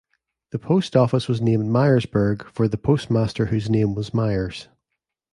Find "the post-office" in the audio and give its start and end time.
0.49-1.27